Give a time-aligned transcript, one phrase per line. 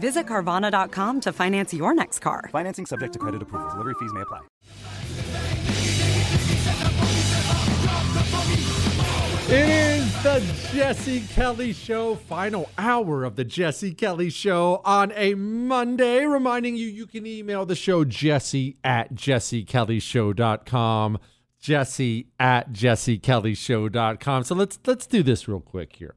[0.00, 2.48] Visit Carvana.com to finance your next car.
[2.50, 3.70] Financing subject to credit approval.
[3.70, 4.40] Delivery fees may apply.
[9.52, 10.40] It is the
[10.72, 16.24] Jesse Kelly Show, final hour of the Jesse Kelly Show on a Monday.
[16.24, 21.18] Reminding you, you can email the show jesse at jessekellyshow.com.
[21.60, 24.44] Jesse at jessekellyshow.com.
[24.44, 26.14] So let's let's do this real quick here.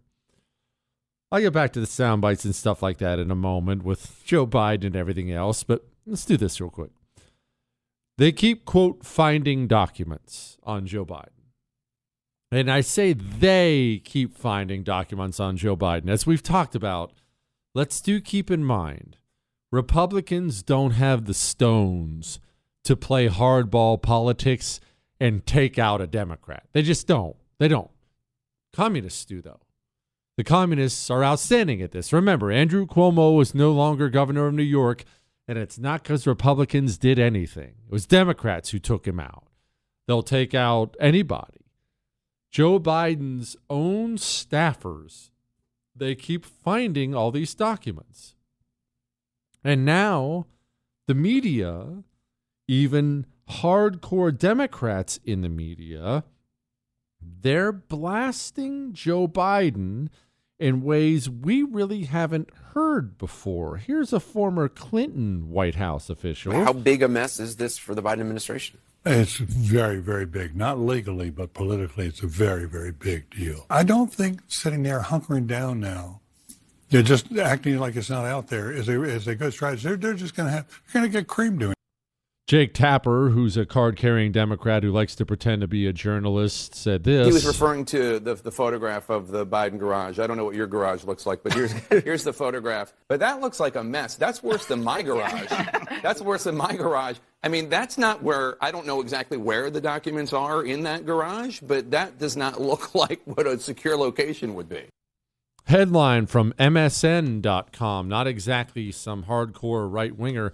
[1.34, 4.24] I'll get back to the sound bites and stuff like that in a moment with
[4.24, 6.92] Joe Biden and everything else, but let's do this real quick.
[8.20, 11.30] They keep, quote, finding documents on Joe Biden.
[12.52, 16.08] And I say they keep finding documents on Joe Biden.
[16.08, 17.14] As we've talked about,
[17.74, 19.18] let's do keep in mind
[19.72, 22.40] Republicans don't have the stones
[22.84, 24.80] to play hardball politics
[25.20, 26.68] and take out a Democrat.
[26.74, 27.36] They just don't.
[27.58, 27.90] They don't.
[28.72, 29.62] Communists do, though.
[30.36, 32.12] The communists are outstanding at this.
[32.12, 35.04] Remember, Andrew Cuomo is no longer governor of New York,
[35.48, 37.76] and it's not because Republicans did anything.
[37.86, 39.48] It was Democrats who took him out.
[40.08, 41.66] They'll take out anybody.
[42.50, 45.30] Joe Biden's own staffers,
[45.96, 48.36] they keep finding all these documents.
[49.64, 50.48] And now
[51.08, 52.04] the media,
[52.68, 56.24] even hardcore Democrats in the media,
[57.42, 60.10] they're blasting Joe Biden
[60.60, 63.78] in ways we really haven't heard before.
[63.78, 66.54] Here's a former Clinton White House official.
[66.54, 68.80] How big a mess is this for the Biden administration?
[69.06, 70.56] It's very, very big.
[70.56, 73.66] Not legally, but politically, it's a very, very big deal.
[73.70, 76.22] I don't think sitting there hunkering down now,
[76.90, 79.88] they're just acting like it's not out there is a, is a good strategy.
[79.88, 81.74] They're, they're just going to have, going to get cream doing.
[82.46, 86.76] Jake Tapper, who's a card carrying Democrat who likes to pretend to be a journalist,
[86.76, 87.26] said this.
[87.26, 90.20] He was referring to the, the photograph of the Biden garage.
[90.20, 91.72] I don't know what your garage looks like, but here's,
[92.04, 92.92] here's the photograph.
[93.08, 94.16] But that looks like a mess.
[94.16, 95.50] That's worse than my garage.
[96.02, 97.18] That's worse than my garage.
[97.44, 101.06] I mean, that's not where, I don't know exactly where the documents are in that
[101.06, 104.84] garage, but that does not look like what a secure location would be.
[105.66, 110.52] Headline from MSN.com, not exactly some hardcore right winger.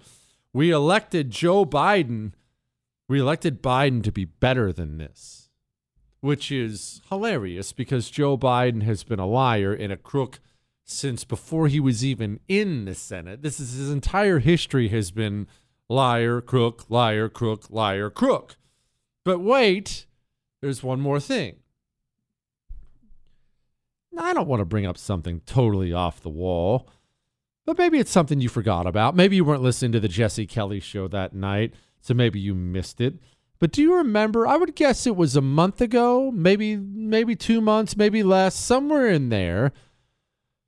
[0.52, 2.32] We elected Joe Biden.
[3.08, 5.50] We elected Biden to be better than this,
[6.20, 10.40] which is hilarious because Joe Biden has been a liar and a crook
[10.84, 13.42] since before he was even in the Senate.
[13.42, 15.46] This is his entire history has been
[15.88, 18.56] liar, crook, liar, crook, liar, crook.
[19.24, 20.06] But wait,
[20.60, 21.56] there's one more thing.
[24.18, 26.88] I don't want to bring up something totally off the wall,
[27.66, 29.14] but maybe it's something you forgot about.
[29.14, 33.00] Maybe you weren't listening to the Jesse Kelly show that night, so maybe you missed
[33.00, 33.14] it.
[33.58, 34.46] But do you remember?
[34.46, 39.08] I would guess it was a month ago, maybe maybe 2 months, maybe less, somewhere
[39.08, 39.72] in there.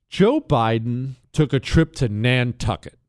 [0.09, 2.99] Joe Biden took a trip to Nantucket.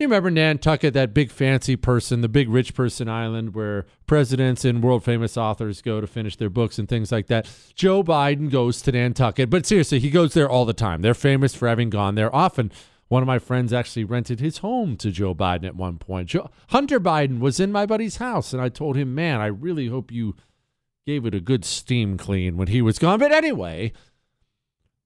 [0.00, 4.82] You remember Nantucket, that big fancy person, the big rich person island where presidents and
[4.82, 7.46] world famous authors go to finish their books and things like that.
[7.74, 11.02] Joe Biden goes to Nantucket, but seriously, he goes there all the time.
[11.02, 12.72] They're famous for having gone there often.
[13.10, 16.28] One of my friends actually rented his home to Joe Biden at one point.
[16.28, 19.88] Joe, Hunter Biden was in my buddy's house, and I told him, man, I really
[19.88, 20.36] hope you
[21.04, 23.18] gave it a good steam clean when he was gone.
[23.18, 23.92] But anyway,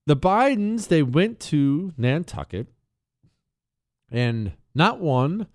[0.05, 2.67] the Bidens, they went to Nantucket,
[4.11, 5.47] and not one,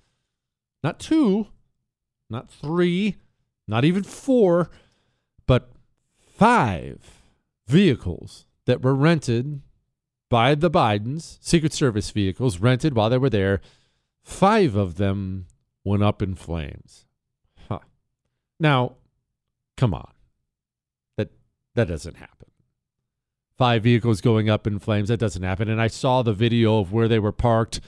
[0.84, 1.50] not two,
[2.32, 3.18] not three,
[3.68, 4.72] not even four,
[5.46, 5.70] but
[6.18, 7.22] five
[7.68, 9.62] vehicles that were rented
[10.30, 13.62] by the Bidens, Secret Service vehicles rented while they were there.
[14.24, 15.48] Five of them
[15.84, 17.06] went up in flames.
[17.68, 17.80] Huh.
[18.60, 18.96] Now,
[19.78, 20.12] come on.
[21.18, 21.32] That
[21.76, 22.48] that doesn't happen.
[23.58, 25.68] Five vehicles going up in flames, that doesn't happen.
[25.68, 27.82] And I saw the video of where they were parked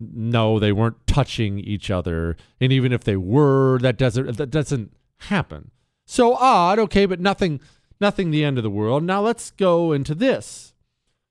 [0.00, 2.36] no, they weren't touching each other.
[2.60, 5.70] And even if they were, that doesn't that doesn't happen.
[6.06, 7.60] So odd, okay, but nothing
[8.00, 9.02] nothing the end of the world.
[9.02, 10.73] Now let's go into this.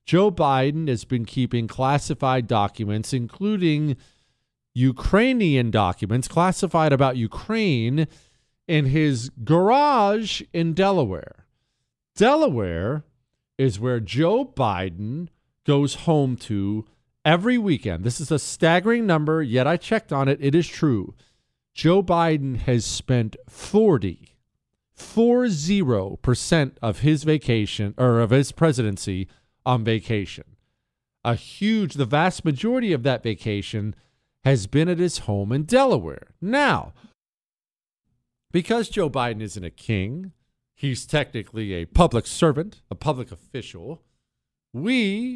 [0.06, 3.96] Joe Biden has been keeping classified documents, including
[4.74, 8.08] Ukrainian documents classified about Ukraine
[8.68, 11.46] in his garage in Delaware.
[12.16, 13.04] Delaware
[13.58, 15.30] is where Joe Biden
[15.66, 16.86] goes home to
[17.24, 18.04] every weekend.
[18.04, 20.40] This is a staggering number, yet I checked on it.
[20.42, 21.14] It is true.
[21.74, 24.36] Joe Biden has spent 40,
[24.98, 29.28] 40% of his vacation or of his presidency
[29.66, 30.46] on vacation.
[31.24, 33.96] A huge, the vast majority of that vacation
[34.44, 36.28] has been at his home in Delaware.
[36.42, 36.94] Now,
[38.52, 40.34] because Joe Biden isn't a king,
[40.76, 44.02] he's technically a public servant, a public official.
[44.74, 44.96] We,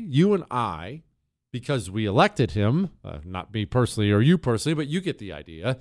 [0.10, 1.04] you and I,
[1.52, 5.32] because we elected him, uh, not me personally or you personally, but you get the
[5.32, 5.78] idea.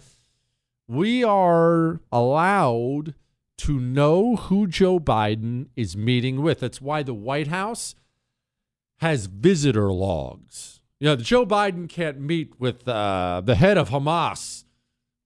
[0.86, 3.14] We are allowed
[3.58, 6.60] to know who Joe Biden is meeting with.
[6.60, 7.94] That's why the White House
[8.98, 10.80] has visitor logs.
[10.98, 14.64] You know, Joe Biden can't meet with uh, the head of Hamas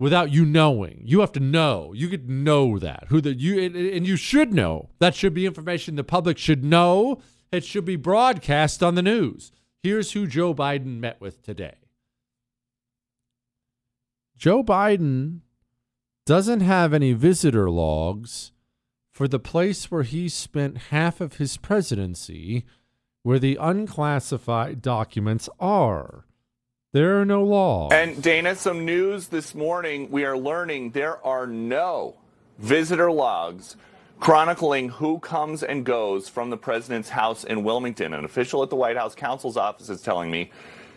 [0.00, 1.02] without you knowing.
[1.04, 1.92] You have to know.
[1.94, 4.90] You could know that who the you and you should know.
[4.98, 7.20] That should be information the public should know.
[7.52, 9.52] It should be broadcast on the news.
[9.82, 11.76] Here's who Joe Biden met with today.
[14.36, 15.40] Joe Biden
[16.26, 18.52] doesn't have any visitor logs
[19.10, 22.64] for the place where he spent half of his presidency,
[23.22, 26.24] where the unclassified documents are.
[26.92, 27.94] There are no logs.
[27.94, 30.10] And Dana, some news this morning.
[30.10, 32.16] We are learning there are no
[32.58, 33.76] visitor logs
[34.18, 38.12] chronicling who comes and goes from the president's house in Wilmington.
[38.12, 40.50] An official at the White House counsel's office is telling me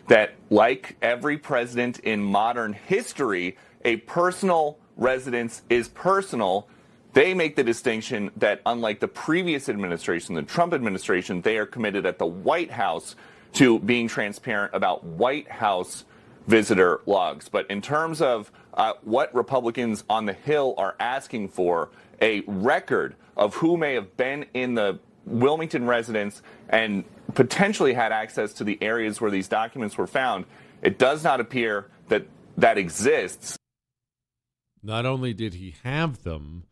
[0.08, 6.68] that, like every president in modern history, a personal residence is personal.
[7.14, 12.06] They make the distinction that, unlike the previous administration, the Trump administration, they are committed
[12.06, 13.16] at the White House
[13.54, 16.06] to being transparent about White House
[16.48, 17.50] visitor logs.
[17.50, 21.90] But in terms of uh, what Republicans on the Hill are asking for,
[22.20, 27.04] a record of who may have been in the Wilmington residence and
[27.36, 30.46] potentially had access to the areas where these documents were found,
[30.82, 32.26] it does not appear that
[32.58, 33.56] that exists.
[34.82, 36.64] Not only did he have them,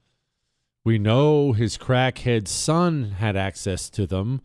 [0.84, 4.42] we know his crackhead son had access to them.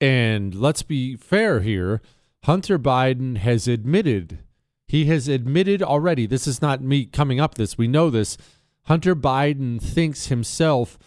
[0.00, 2.00] And let's be fair here
[2.44, 4.40] Hunter Biden has admitted,
[4.86, 8.36] he has admitted already, this is not me coming up this, we know this
[8.82, 10.98] Hunter Biden thinks himself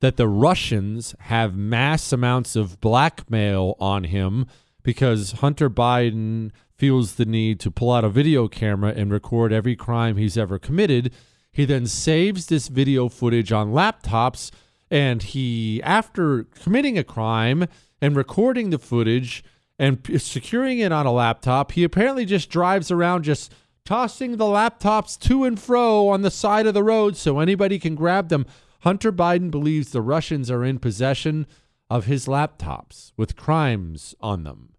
[0.00, 4.46] that the Russians have mass amounts of blackmail on him
[4.82, 9.76] because Hunter Biden feels the need to pull out a video camera and record every
[9.76, 11.12] crime he's ever committed.
[11.52, 14.50] He then saves this video footage on laptops
[14.90, 17.66] and he after committing a crime
[18.00, 19.44] and recording the footage
[19.78, 23.52] and securing it on a laptop, he apparently just drives around just
[23.84, 27.94] tossing the laptops to and fro on the side of the road so anybody can
[27.94, 28.46] grab them.
[28.80, 31.46] Hunter Biden believes the Russians are in possession
[31.88, 34.74] of his laptops with crimes on them.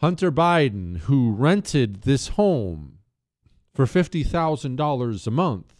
[0.00, 2.98] Hunter Biden, who rented this home
[3.74, 5.77] for $50,000 a month,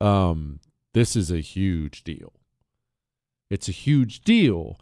[0.00, 0.60] Um,
[0.94, 2.32] this is a huge deal.
[3.50, 4.78] It's a huge deal,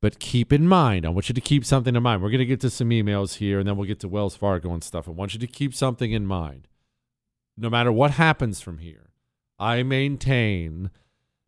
[0.00, 2.22] but keep in mind, I want you to keep something in mind.
[2.22, 4.72] We're going to get to some emails here and then we'll get to Wells Fargo
[4.72, 5.08] and stuff.
[5.08, 6.68] I want you to keep something in mind.
[7.56, 9.10] No matter what happens from here,
[9.58, 10.90] I maintain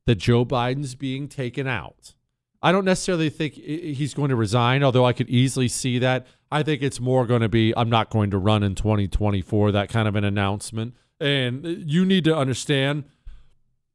[0.07, 2.15] that Joe Biden's being taken out.
[2.63, 6.27] I don't necessarily think he's going to resign, although I could easily see that.
[6.51, 9.91] I think it's more going to be I'm not going to run in 2024, that
[9.91, 10.95] kind of an announcement.
[11.21, 13.05] And you need to understand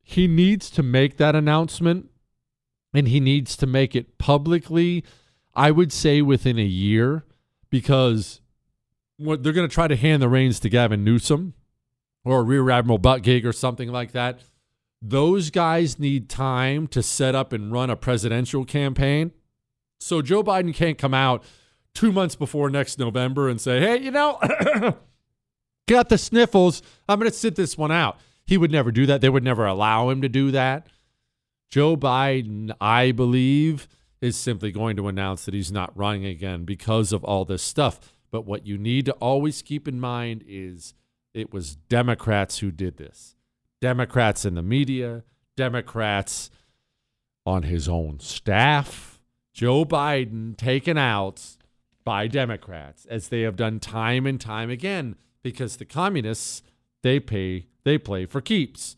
[0.01, 2.09] he needs to make that announcement
[2.93, 5.03] and he needs to make it publicly,
[5.53, 7.25] I would say within a year,
[7.69, 8.41] because
[9.17, 11.53] what they're going to try to hand the reins to Gavin Newsom
[12.23, 14.39] or Rear Admiral Buttigieg or something like that.
[15.01, 19.31] Those guys need time to set up and run a presidential campaign.
[19.99, 21.43] So Joe Biden can't come out
[21.93, 24.39] two months before next November and say, hey, you know,
[25.89, 26.81] got the sniffles.
[27.07, 28.17] I'm going to sit this one out.
[28.45, 29.21] He would never do that.
[29.21, 30.87] They would never allow him to do that.
[31.69, 33.87] Joe Biden, I believe,
[34.21, 38.13] is simply going to announce that he's not running again because of all this stuff.
[38.31, 40.93] But what you need to always keep in mind is
[41.33, 43.35] it was Democrats who did this.
[43.81, 45.23] Democrats in the media,
[45.55, 46.49] Democrats
[47.45, 49.19] on his own staff.
[49.53, 51.41] Joe Biden taken out
[52.03, 56.61] by Democrats, as they have done time and time again, because the communists
[57.01, 58.97] they pay they play for keeps.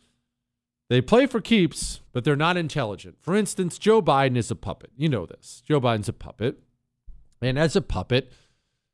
[0.90, 3.18] They play for keeps, but they're not intelligent.
[3.22, 4.92] For instance, Joe Biden is a puppet.
[4.98, 5.64] You know this.
[5.66, 6.60] Joe Biden's a puppet.
[7.42, 8.34] And as a puppet,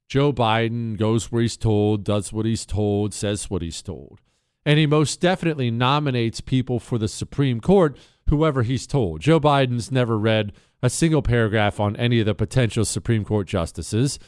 [0.07, 4.21] Joe Biden goes where he's told, does what he's told, says what he's told.
[4.65, 7.97] And he most definitely nominates people for the Supreme Court,
[8.29, 9.21] whoever he's told.
[9.21, 14.19] Joe Biden's never read a single paragraph on any of the potential Supreme Court justices.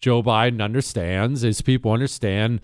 [0.00, 2.60] Joe Biden understands, his people understand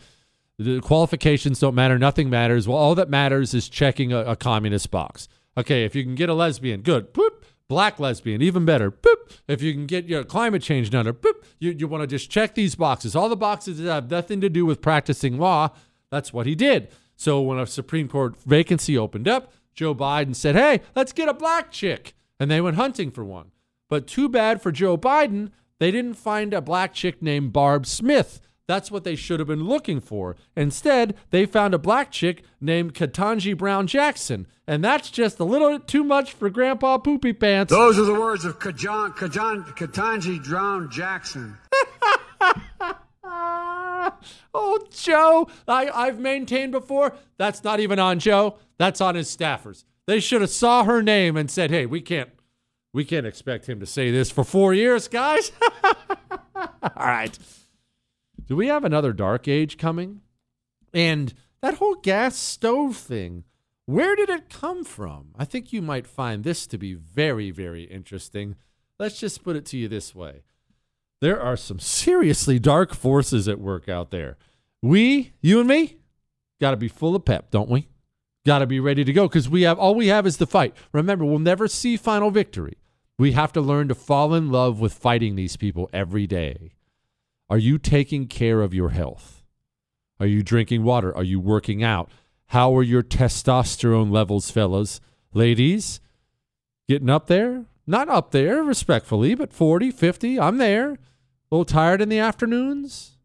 [0.59, 1.99] the qualifications don't matter.
[1.99, 2.69] Nothing matters.
[2.69, 5.29] Well, all that matters is checking a, a communist box.
[5.57, 7.13] Okay, if you can get a lesbian, good.
[7.13, 7.43] Boop.
[7.67, 8.91] Black lesbian, even better.
[8.91, 9.39] Boop.
[9.49, 11.45] If you can get your climate change done, boop.
[11.59, 13.17] You, you want to just check these boxes.
[13.17, 15.71] All the boxes that have nothing to do with practicing law.
[16.11, 16.89] That's what he did.
[17.17, 21.35] So when a Supreme Court vacancy opened up, Joe Biden said, hey, let's get a
[21.35, 22.15] black chick.
[22.39, 23.51] And they went hunting for one.
[23.89, 25.51] But too bad for Joe Biden,
[25.81, 28.41] they didn't find a black chick named Barb Smith.
[28.67, 30.37] That's what they should have been looking for.
[30.57, 35.79] Instead, they found a black chick named Ketanji Brown Jackson, and that's just a little
[35.79, 37.71] too much for Grandpa Poopy Pants.
[37.71, 41.59] Those are the words of Kajan, Kajan, Ketanji Brown Jackson.
[44.55, 48.57] oh, Joe, I, I've maintained before that's not even on Joe.
[48.79, 49.85] That's on his staffers.
[50.07, 52.31] They should have saw her name and said, "Hey, we can't,
[52.95, 55.53] we can't expect him to say this for four years, guys."
[56.57, 57.39] All right.
[58.47, 60.23] Do we have another dark age coming?
[60.95, 63.45] And that whole gas stove thing,
[63.85, 65.29] where did it come from?
[65.37, 68.57] I think you might find this to be very, very interesting.
[68.99, 70.45] Let's just put it to you this way
[71.25, 74.37] there are some seriously dark forces at work out there.
[74.83, 75.97] We, you and me,
[76.61, 77.89] got to be full of pep, don't we?
[78.45, 80.77] Got to be ready to go because we have all we have is the fight.
[80.93, 82.77] Remember, we'll never see final victory.
[83.19, 86.73] We have to learn to fall in love with fighting these people every day.
[87.49, 89.45] Are you taking care of your health?
[90.19, 91.15] Are you drinking water?
[91.17, 92.11] Are you working out?
[92.47, 95.01] How are your testosterone levels, fellas?
[95.33, 96.01] Ladies,
[96.89, 97.67] getting up there?
[97.87, 100.93] Not up there, respectfully, but 40, 50, I'm there.
[100.93, 100.99] A
[101.51, 103.19] little tired in the afternoons?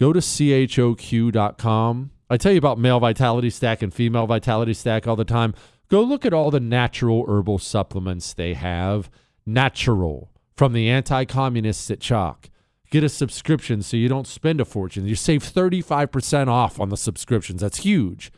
[0.00, 2.10] Go to choq.com.
[2.30, 5.54] I tell you about male vitality stack and female vitality stack all the time.
[5.88, 9.10] Go look at all the natural herbal supplements they have.
[9.46, 12.50] Natural from the anti communists at Choq.
[12.90, 15.06] Get a subscription so you don't spend a fortune.
[15.06, 17.60] You save 35% off on the subscriptions.
[17.60, 18.30] That's huge.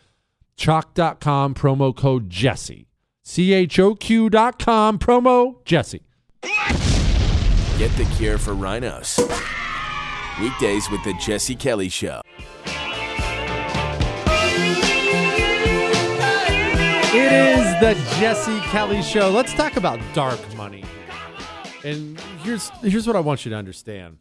[0.56, 2.88] Choq.com, promo code Jesse.
[3.22, 6.02] C H O Q.com, promo Jesse.
[7.78, 9.20] Get the cure for rhinos.
[10.40, 12.20] Weekdays with the Jesse Kelly Show.
[17.18, 19.30] It is the Jesse Kelly Show.
[19.30, 20.84] Let's talk about dark money.
[21.82, 24.18] And here's here's what I want you to understand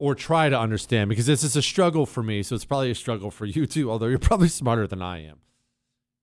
[0.00, 2.42] or try to understand because this is a struggle for me.
[2.42, 5.38] So it's probably a struggle for you too, although you're probably smarter than I am.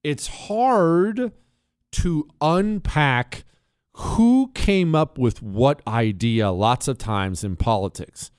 [0.03, 1.31] It's hard
[1.93, 3.45] to unpack
[3.93, 8.29] who came up with what idea lots of times in politics.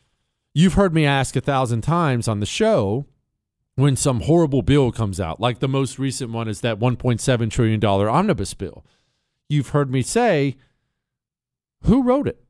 [0.53, 3.07] You've heard me ask a thousand times on the show
[3.81, 7.85] when some horrible bill comes out, like the most recent one is that $1.7 trillion
[7.85, 8.85] omnibus bill.
[9.49, 10.57] You've heard me say,
[11.83, 12.43] who wrote it?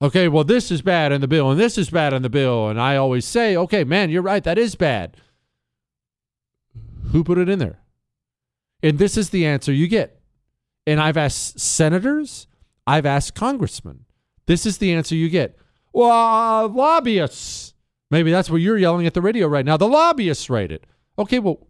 [0.00, 2.68] okay, well, this is bad in the bill and this is bad in the bill.
[2.68, 4.44] And I always say, okay, man, you're right.
[4.44, 5.16] That is bad.
[7.12, 7.80] Who put it in there?
[8.82, 10.20] And this is the answer you get.
[10.86, 12.46] And I've asked senators,
[12.86, 14.04] I've asked congressmen.
[14.46, 15.58] This is the answer you get.
[15.92, 17.74] Well, uh, lobbyists.
[18.10, 19.76] Maybe that's what you're yelling at the radio right now.
[19.76, 20.86] The lobbyists write it.
[21.18, 21.66] Okay, well,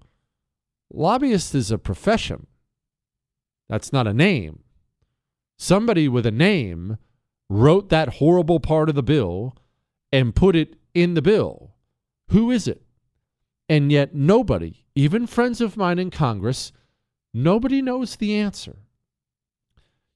[0.93, 2.47] lobbyist is a profession.
[3.69, 4.61] That's not a name.
[5.59, 6.99] Somebody with a name
[7.51, 9.57] wrote that horrible part of the bill
[10.13, 11.75] and put it in the bill.
[12.31, 12.83] Who is it?
[13.69, 16.73] And yet, nobody, even friends of mine in Congress,
[17.35, 18.77] nobody knows the answer.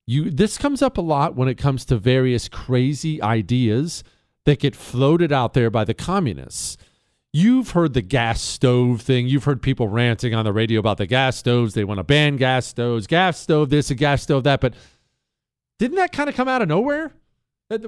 [0.06, 4.02] You, this comes up a lot when it comes to various crazy ideas
[4.44, 6.76] that get floated out there by the communists.
[7.32, 9.26] You've heard the gas stove thing.
[9.26, 11.72] You've heard people ranting on the radio about the gas stoves.
[11.72, 14.60] They want to ban gas stoves, gas stove this, a gas stove that.
[14.60, 14.74] But
[15.78, 17.12] didn't that kind of come out of nowhere?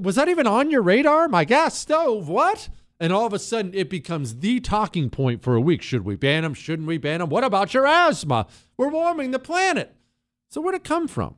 [0.01, 1.29] Was that even on your radar?
[1.29, 2.71] My gas stove, what?
[2.99, 5.83] And all of a sudden, it becomes the talking point for a week.
[5.83, 6.55] Should we ban them?
[6.55, 7.29] Shouldn't we ban them?
[7.29, 8.47] What about your asthma?
[8.79, 9.95] We're warming the planet.
[10.49, 11.35] So, where'd it come from?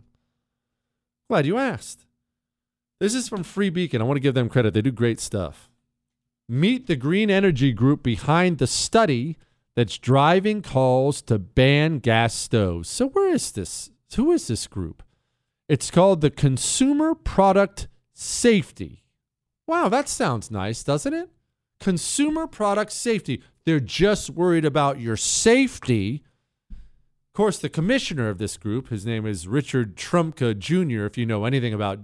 [1.29, 2.06] Glad you asked.
[2.99, 4.01] This is from Free Beacon.
[4.01, 4.73] I want to give them credit.
[4.73, 5.71] They do great stuff.
[6.49, 9.37] Meet the green energy group behind the study
[9.75, 12.89] that's driving calls to ban gas stoves.
[12.89, 13.91] So, where is this?
[14.15, 15.03] Who is this group?
[15.69, 19.05] It's called the Consumer Product Safety.
[19.67, 21.29] Wow, that sounds nice, doesn't it?
[21.81, 23.43] Consumer product safety.
[23.65, 26.23] They're just worried about your safety.
[26.71, 31.05] Of course, the commissioner of this group, his name is Richard Trumka Jr.
[31.05, 31.99] If you know anything about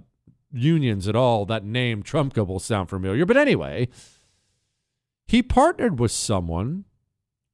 [0.53, 3.25] unions at all, that name Trumka will sound familiar.
[3.25, 3.89] But anyway,
[5.25, 6.85] he partnered with someone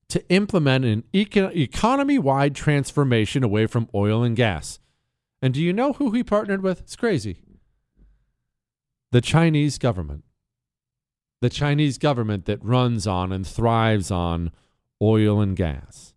[0.09, 4.79] to implement an econ- economy wide transformation away from oil and gas.
[5.41, 6.81] And do you know who he partnered with?
[6.81, 7.39] It's crazy.
[9.11, 10.23] The Chinese government
[11.41, 14.51] the Chinese government that runs on and thrives on
[15.01, 16.13] oil and gas.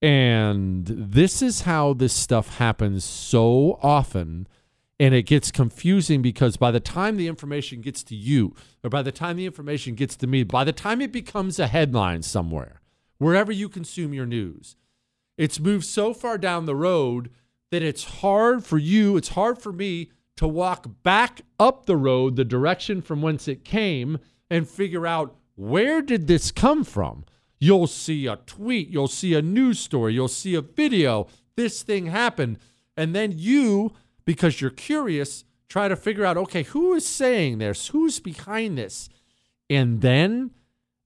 [0.00, 4.48] And this is how this stuff happens so often.
[5.00, 9.02] And it gets confusing because by the time the information gets to you, or by
[9.02, 12.80] the time the information gets to me, by the time it becomes a headline somewhere,
[13.18, 14.76] wherever you consume your news,
[15.36, 17.30] it's moved so far down the road
[17.70, 22.36] that it's hard for you, it's hard for me to walk back up the road,
[22.36, 24.18] the direction from whence it came,
[24.50, 27.24] and figure out where did this come from?
[27.58, 31.28] You'll see a tweet, you'll see a news story, you'll see a video.
[31.56, 32.58] This thing happened.
[32.96, 33.92] And then you,
[34.24, 37.88] because you're curious, try to figure out okay, who is saying this?
[37.88, 39.08] Who's behind this?
[39.68, 40.50] And then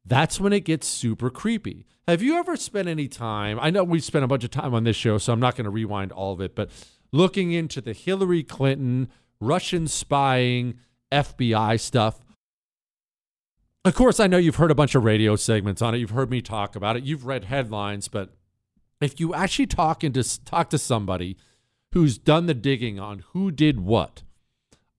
[0.04, 1.86] that's when it gets super creepy.
[2.08, 3.58] Have you ever spent any time?
[3.60, 5.64] I know we spent a bunch of time on this show, so I'm not going
[5.64, 6.70] to rewind all of it, but
[7.12, 9.08] looking into the Hillary Clinton,
[9.40, 10.78] Russian spying,
[11.10, 12.20] FBI stuff.
[13.84, 15.98] Of course, I know you've heard a bunch of radio segments on it.
[15.98, 17.04] You've heard me talk about it.
[17.04, 18.30] You've read headlines, but
[19.00, 21.36] if you actually talk into talk to somebody
[21.96, 24.22] who's done the digging on who did what,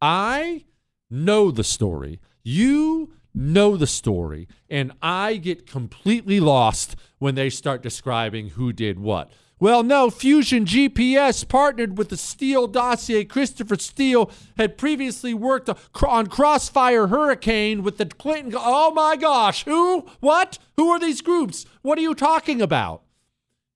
[0.02, 0.66] I
[1.12, 2.20] know the story.
[2.42, 8.98] You know the story, and I get completely lost when they start describing who did
[8.98, 9.32] what.
[9.60, 13.26] Well, no, Fusion GPS partnered with the Steele dossier.
[13.26, 15.70] Christopher Steele had previously worked
[16.04, 18.54] on Crossfire Hurricane with the Clinton.
[18.58, 20.08] Oh my gosh, who?
[20.20, 20.58] What?
[20.78, 21.68] Who are these groups?
[21.84, 23.04] What are you talking about?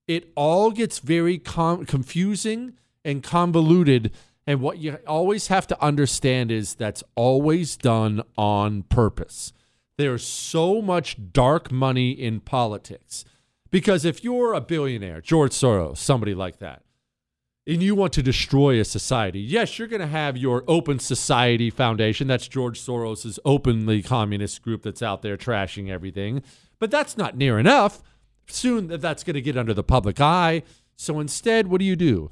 [0.08, 4.12] It all gets very com- confusing and convoluted.
[4.48, 9.54] And what you always have to understand is that's always done on purpose.
[9.98, 13.24] There's so much dark money in politics
[13.70, 16.84] because if you're a billionaire, George Soros, somebody like that,
[17.68, 21.70] and you want to destroy a society, yes, you're going to have your Open Society
[21.70, 22.28] Foundation.
[22.28, 26.42] That's George Soros's openly communist group that's out there trashing everything.
[26.80, 28.02] But that's not near enough.
[28.48, 30.64] Soon that's going to get under the public eye.
[30.98, 32.32] So instead, what do you do?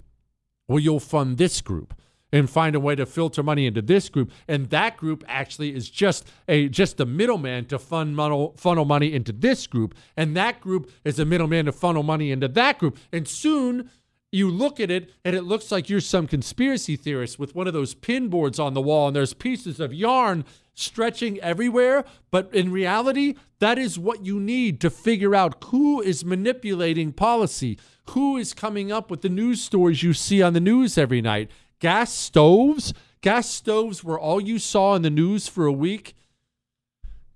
[0.69, 1.93] Well, you'll fund this group
[2.31, 4.31] and find a way to filter money into this group.
[4.47, 9.13] And that group actually is just a just a middleman to fund funnel, funnel money
[9.13, 9.95] into this group.
[10.15, 12.97] And that group is a middleman to funnel money into that group.
[13.11, 13.89] And soon
[14.31, 17.73] you look at it and it looks like you're some conspiracy theorist with one of
[17.73, 20.45] those pin boards on the wall and there's pieces of yarn
[20.79, 26.25] stretching everywhere but in reality that is what you need to figure out who is
[26.25, 27.77] manipulating policy
[28.11, 31.49] who is coming up with the news stories you see on the news every night
[31.79, 32.93] gas stoves.
[33.21, 36.15] Gas stoves were all you saw in the news for a week.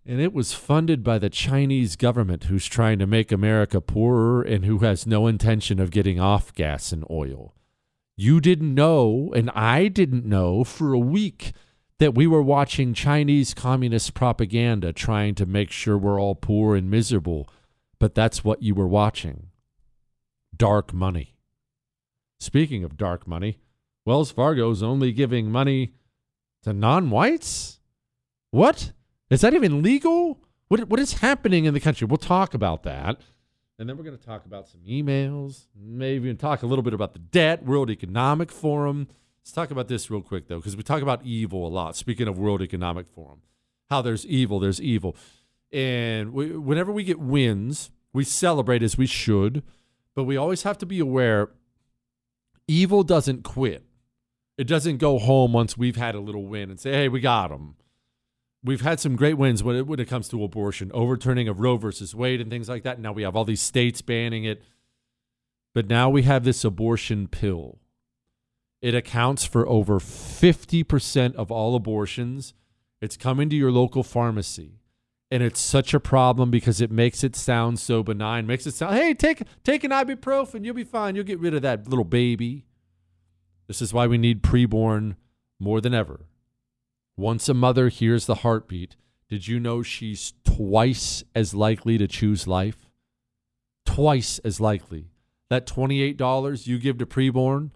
[0.06, 4.65] And it was funded by the Chinese government, who's trying to make America poorer and
[4.65, 7.56] who has no intention of getting off gas and oil.
[8.17, 11.53] You didn't know, and I didn't know for a week
[11.99, 16.89] that we were watching Chinese communist propaganda trying to make sure we're all poor and
[16.89, 17.47] miserable.
[17.99, 19.47] But that's what you were watching.
[20.56, 21.36] dark money.
[22.39, 23.60] Speaking of dark money,
[24.06, 25.93] Wells Fargo's only giving money
[26.63, 27.79] to non whites?
[28.51, 28.91] What?
[29.29, 30.39] Is that even legal?
[30.67, 32.06] What, what is happening in the country?
[32.06, 33.21] We'll talk about that.
[33.79, 36.93] And then we're going to talk about some emails, maybe even talk a little bit
[36.93, 39.08] about the debt, World Economic Forum.
[39.43, 41.97] Let's talk about this real quick, though, because we talk about evil a lot.
[41.97, 43.41] Speaking of World Economic Forum,
[43.89, 45.17] how there's evil, there's evil.
[45.69, 49.63] And we, whenever we get wins, we celebrate as we should,
[50.15, 51.49] but we always have to be aware
[52.69, 53.84] evil doesn't quit.
[54.58, 57.49] It doesn't go home once we've had a little win and say, hey, we got
[57.49, 57.75] them.
[58.63, 61.75] We've had some great wins when it, when it comes to abortion, overturning of Roe
[61.75, 62.97] versus Wade and things like that.
[62.97, 64.63] Now we have all these states banning it.
[65.73, 67.79] But now we have this abortion pill.
[68.83, 72.53] It accounts for over 50% of all abortions.
[73.01, 74.81] It's coming to your local pharmacy.
[75.31, 78.45] And it's such a problem because it makes it sound so benign.
[78.45, 81.15] Makes it sound, hey, take take an ibuprofen, you'll be fine.
[81.15, 82.65] You'll get rid of that little baby.
[83.67, 85.15] This is why we need preborn
[85.61, 86.27] more than ever.
[87.15, 88.97] Once a mother hears the heartbeat,
[89.29, 92.89] did you know she's twice as likely to choose life?
[93.85, 95.07] Twice as likely.
[95.49, 97.71] That $28 you give to preborn,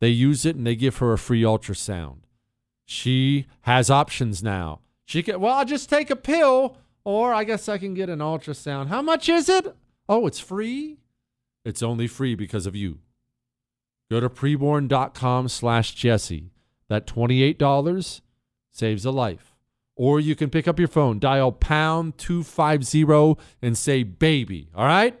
[0.00, 2.18] they use it and they give her a free ultrasound.
[2.84, 4.80] She has options now.
[5.04, 8.18] She can, well, I'll just take a pill, or I guess I can get an
[8.18, 8.88] ultrasound.
[8.88, 9.74] How much is it?
[10.08, 10.98] Oh, it's free?
[11.64, 12.98] It's only free because of you.
[14.10, 16.50] Go to preborn.com slash Jesse.
[16.88, 18.20] That $28
[18.72, 19.54] saves a life.
[19.94, 24.70] Or you can pick up your phone, dial pound 250 and say baby.
[24.74, 25.20] All right?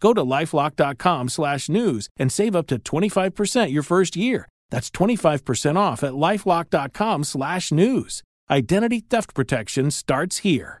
[0.00, 4.48] Go to lifelock.com/news and save up to 25% your first year.
[4.70, 8.22] That's 25% off at lifelock.com/news.
[8.50, 10.80] Identity theft protection starts here.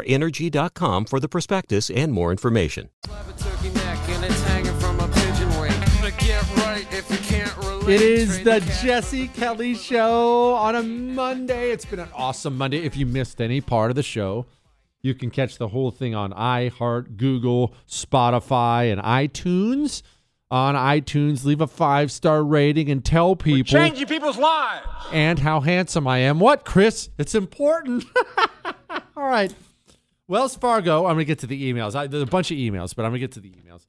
[0.00, 2.90] LabradorEnergy.com for the prospectus and more information.
[7.84, 11.72] It is the Jesse Kelly Show on a Monday.
[11.72, 12.78] It's been an awesome Monday.
[12.78, 14.46] If you missed any part of the show,
[15.02, 20.02] you can catch the whole thing on iHeart, Google, Spotify, and iTunes.
[20.50, 23.78] On iTunes, leave a five star rating and tell people.
[23.78, 24.86] We're changing people's lives.
[25.10, 26.38] And how handsome I am.
[26.38, 27.08] What, Chris?
[27.18, 28.04] It's important.
[29.16, 29.52] All right.
[30.32, 31.94] Wells Fargo, I'm going to get to the emails.
[31.94, 33.86] I, there's a bunch of emails, but I'm going to get to the emails.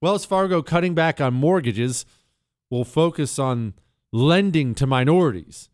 [0.00, 2.04] Wells Fargo cutting back on mortgages
[2.70, 3.74] will focus on
[4.10, 5.70] lending to minorities.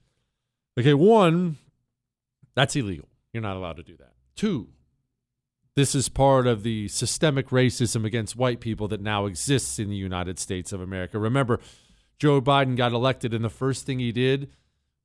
[0.78, 1.56] Okay, one,
[2.54, 3.08] that's illegal.
[3.32, 4.12] You're not allowed to do that.
[4.34, 4.68] Two,
[5.76, 9.96] this is part of the systemic racism against white people that now exists in the
[9.96, 11.18] United States of America.
[11.18, 11.58] Remember,
[12.18, 14.50] Joe Biden got elected, and the first thing he did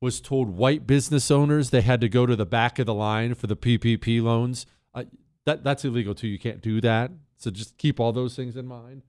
[0.02, 3.36] was told white business owners they had to go to the back of the line
[3.36, 5.04] for the PPP loans uh,
[5.46, 6.28] that that's illegal too.
[6.28, 7.12] You can't do that.
[7.38, 9.04] So just keep all those things in mind.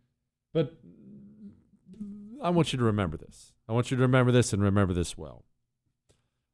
[0.52, 0.74] But
[2.42, 3.52] I want you to remember this.
[3.68, 5.44] I want you to remember this and remember this well.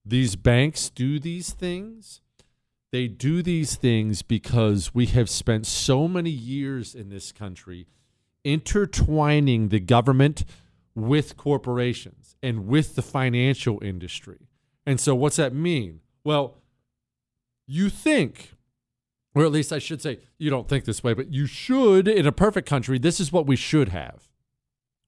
[0.05, 2.21] These banks do these things.
[2.91, 7.87] They do these things because we have spent so many years in this country
[8.45, 10.45] intertwining the government
[10.95, 14.49] with corporations and with the financial industry.
[14.87, 16.01] And so, what's that mean?
[16.25, 16.57] Well,
[17.67, 18.55] you think
[19.39, 22.27] or at least I should say, you don't think this way, but you should, in
[22.27, 24.29] a perfect country, this is what we should have.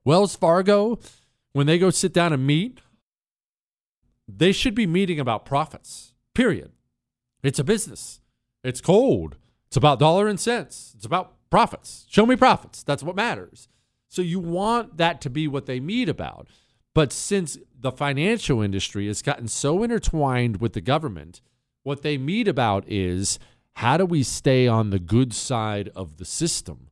[0.04, 0.98] Wells Fargo,
[1.52, 2.80] when they go sit down and meet,
[4.28, 6.72] they should be meeting about profits, period.
[7.42, 8.20] It's a business,
[8.62, 12.06] it's cold, it's about dollar and cents, it's about profits.
[12.08, 12.82] Show me profits.
[12.82, 13.68] That's what matters.
[14.08, 16.48] So you want that to be what they meet about.
[16.94, 21.40] But since the financial industry has gotten so intertwined with the government,
[21.82, 23.38] what they meet about is
[23.74, 26.88] how do we stay on the good side of the system?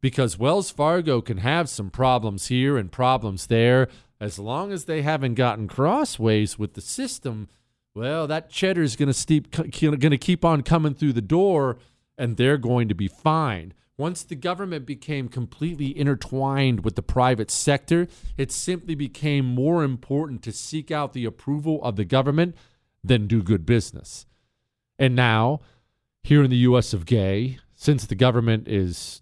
[0.00, 3.88] Because Wells Fargo can have some problems here and problems there.
[4.20, 7.48] As long as they haven't gotten crossways with the system,
[7.94, 11.78] well, that cheddar is going to keep on coming through the door,
[12.18, 13.72] and they're going to be fine.
[13.96, 20.42] Once the government became completely intertwined with the private sector, it simply became more important
[20.42, 22.56] to seek out the approval of the government
[23.04, 24.26] than do good business.
[24.98, 25.60] And now
[26.24, 26.94] here in the U.S.
[26.94, 29.20] of gay, since the government is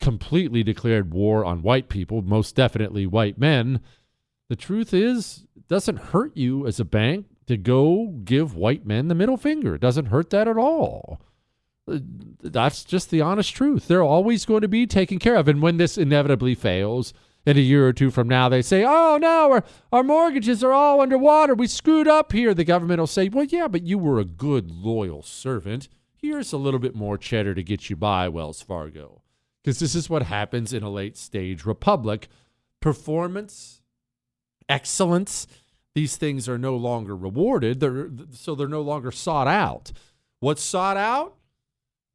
[0.00, 3.80] completely declared war on white people, most definitely white men,
[4.48, 9.06] the truth is, it doesn't hurt you as a bank to go give white men
[9.06, 9.76] the middle finger.
[9.76, 11.20] It doesn't hurt that at all.
[11.86, 12.00] Uh,
[12.42, 13.86] that's just the honest truth.
[13.86, 15.46] They're always going to be taken care of.
[15.46, 19.18] And when this inevitably fails, in a year or two from now, they say, oh,
[19.20, 21.54] no, our, our mortgages are all underwater.
[21.54, 22.54] We screwed up here.
[22.54, 25.88] The government will say, well, yeah, but you were a good, loyal servant
[26.22, 29.22] here's a little bit more cheddar to get you by, Wells Fargo.
[29.62, 32.28] Because this is what happens in a late stage republic.
[32.80, 33.82] Performance,
[34.68, 35.46] excellence,
[35.94, 37.80] these things are no longer rewarded.
[37.80, 39.92] They're, so they're no longer sought out.
[40.40, 41.36] What's sought out?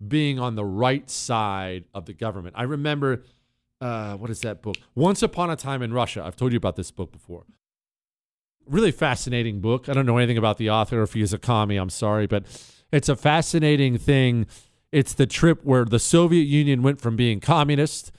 [0.05, 2.55] Being on the right side of the government.
[2.57, 3.23] I remember,
[3.79, 4.77] uh, what is that book?
[4.95, 6.23] Once Upon a Time in Russia.
[6.23, 7.45] I've told you about this book before.
[8.65, 9.87] Really fascinating book.
[9.87, 11.01] I don't know anything about the author.
[11.01, 12.45] If he is a commie, I'm sorry, but
[12.91, 14.47] it's a fascinating thing.
[14.91, 18.11] It's the trip where the Soviet Union went from being communist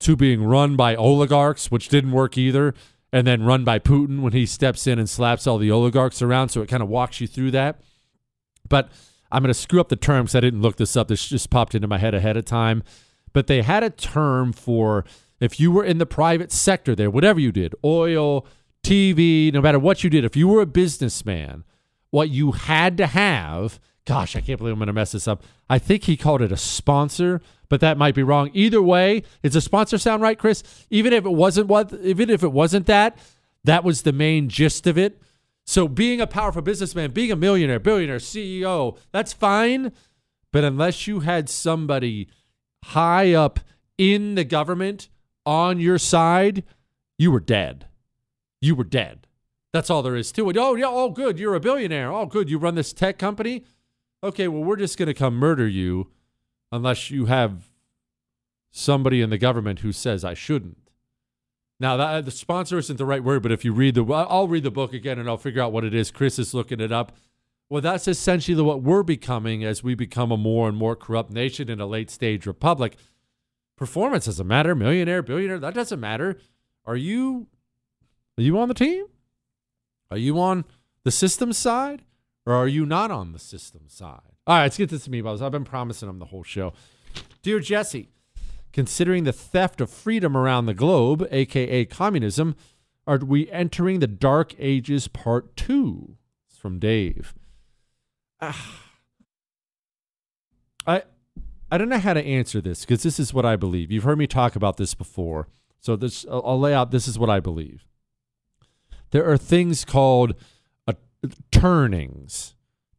[0.00, 2.74] to being run by oligarchs, which didn't work either,
[3.12, 6.50] and then run by Putin when he steps in and slaps all the oligarchs around.
[6.50, 7.80] So it kind of walks you through that.
[8.68, 8.90] But
[9.30, 11.08] I'm going to screw up the term because I didn't look this up.
[11.08, 12.82] This just popped into my head ahead of time.
[13.32, 15.04] But they had a term for
[15.40, 18.46] if you were in the private sector there, whatever you did, oil,
[18.84, 21.64] TV, no matter what you did, if you were a businessman,
[22.10, 25.42] what you had to have gosh, I can't believe I'm going to mess this up.
[25.68, 28.50] I think he called it a sponsor, but that might be wrong.
[28.52, 30.62] Either way, is a sponsor sound right, Chris?
[30.90, 33.16] Even if it wasn't what, even if it wasn't that,
[33.64, 35.20] that was the main gist of it.
[35.66, 39.92] So being a powerful businessman, being a millionaire, billionaire, CEO, that's fine.
[40.52, 42.28] But unless you had somebody
[42.84, 43.60] high up
[43.96, 45.08] in the government
[45.46, 46.64] on your side,
[47.18, 47.86] you were dead.
[48.60, 49.26] You were dead.
[49.72, 50.56] That's all there is to it.
[50.56, 52.12] Oh, yeah, oh good, you're a billionaire.
[52.12, 53.64] Oh good, you run this tech company.
[54.24, 56.08] Okay, well, we're just going to come murder you
[56.72, 57.68] unless you have
[58.70, 60.78] somebody in the government who says I shouldn't.
[61.78, 64.62] Now, that, the sponsor isn't the right word, but if you read the, I'll read
[64.62, 66.10] the book again and I'll figure out what it is.
[66.10, 67.12] Chris is looking it up.
[67.68, 71.68] Well, that's essentially what we're becoming as we become a more and more corrupt nation
[71.68, 72.96] in a late stage republic.
[73.76, 74.74] Performance doesn't matter.
[74.74, 76.38] Millionaire, billionaire, that doesn't matter.
[76.86, 77.48] Are you,
[78.38, 79.04] are you on the team?
[80.10, 80.64] Are you on
[81.02, 82.04] the system side
[82.46, 84.20] or are you not on the system side?
[84.46, 85.40] All right, let's get this to me, Buzz.
[85.40, 86.72] I've been promising them the whole show.
[87.42, 88.08] Dear Jesse,
[88.72, 92.54] considering the theft of freedom around the globe, aka communism,
[93.06, 96.16] are we entering the dark ages part two?
[96.48, 97.34] It's from Dave.
[98.40, 98.80] Ah.
[100.86, 101.02] I
[101.70, 103.90] I don't know how to answer this because this is what I believe.
[103.90, 105.48] You've heard me talk about this before.
[105.80, 107.86] So this I'll, I'll lay out this is what I believe.
[109.10, 110.34] There are things called
[111.50, 112.54] turnings.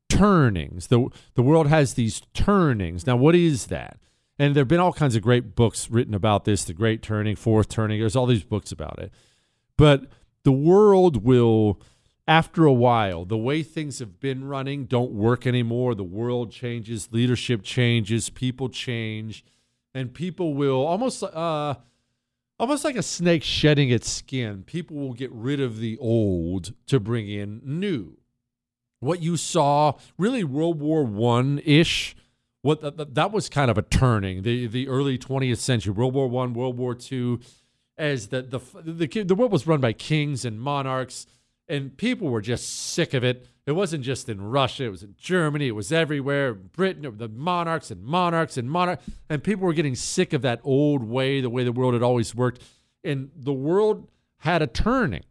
[0.09, 0.88] Turnings.
[0.88, 3.05] The the world has these turnings.
[3.05, 3.97] Now what is that?
[4.38, 7.35] And there have been all kinds of great books written about this, the great turning,
[7.35, 7.99] fourth turning.
[7.99, 9.11] There's all these books about it.
[9.77, 10.07] But
[10.43, 11.81] the world will
[12.27, 15.93] after a while, the way things have been running don't work anymore.
[15.93, 19.45] The world changes, leadership changes, people change,
[19.93, 21.75] and people will almost uh
[22.59, 24.63] almost like a snake shedding its skin.
[24.63, 28.17] People will get rid of the old to bring in new.
[28.99, 32.15] What you saw, really World War 1 ish,
[32.61, 32.81] what
[33.15, 34.41] that was kind of a turning.
[34.41, 37.39] The the early 20th century, World War 1, World War 2
[37.97, 41.27] as the, the the the world was run by kings and monarchs
[41.67, 43.47] and people were just sick of it.
[43.65, 45.67] It wasn't just in Russia; it was in Germany.
[45.67, 46.54] It was everywhere.
[46.54, 51.04] Britain, the monarchs and monarchs and monarchs, and people were getting sick of that old
[51.04, 52.62] way, the way the world had always worked.
[53.04, 54.08] And the world
[54.39, 55.23] had a turning.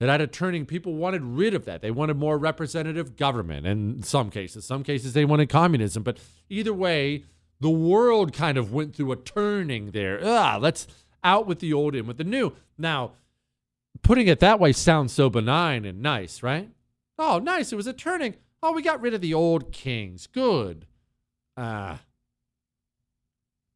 [0.00, 0.64] It had a turning.
[0.64, 1.82] People wanted rid of that.
[1.82, 3.66] They wanted more representative government.
[3.66, 6.02] In some cases, some cases they wanted communism.
[6.02, 6.18] But
[6.48, 7.24] either way,
[7.60, 10.18] the world kind of went through a turning there.
[10.24, 10.86] Ah, let's
[11.22, 12.54] out with the old, in with the new.
[12.78, 13.12] Now
[14.02, 16.70] putting it that way sounds so benign and nice, right?
[17.22, 17.70] Oh, nice.
[17.70, 18.36] It was a turning.
[18.62, 20.26] Oh, we got rid of the old kings.
[20.26, 20.86] Good.
[21.54, 21.92] Ah.
[21.92, 21.98] Uh,